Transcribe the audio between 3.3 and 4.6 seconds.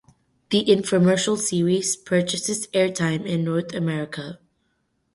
North America.